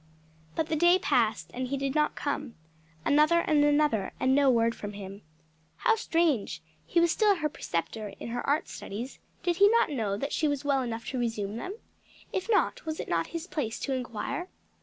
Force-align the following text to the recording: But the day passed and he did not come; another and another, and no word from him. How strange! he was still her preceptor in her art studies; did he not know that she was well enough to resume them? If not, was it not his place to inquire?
But 0.55 0.65
the 0.69 0.75
day 0.75 0.97
passed 0.97 1.51
and 1.53 1.67
he 1.67 1.77
did 1.77 1.93
not 1.93 2.15
come; 2.15 2.55
another 3.05 3.41
and 3.41 3.63
another, 3.63 4.13
and 4.19 4.33
no 4.33 4.49
word 4.49 4.73
from 4.73 4.93
him. 4.93 5.21
How 5.77 5.95
strange! 5.95 6.63
he 6.87 6.99
was 6.99 7.11
still 7.11 7.35
her 7.35 7.49
preceptor 7.49 8.09
in 8.19 8.29
her 8.29 8.41
art 8.49 8.67
studies; 8.67 9.19
did 9.43 9.57
he 9.57 9.69
not 9.69 9.91
know 9.91 10.17
that 10.17 10.33
she 10.33 10.47
was 10.47 10.65
well 10.65 10.81
enough 10.81 11.05
to 11.09 11.19
resume 11.19 11.57
them? 11.57 11.77
If 12.33 12.49
not, 12.49 12.83
was 12.83 12.99
it 12.99 13.09
not 13.09 13.27
his 13.27 13.45
place 13.45 13.79
to 13.81 13.93
inquire? 13.93 14.49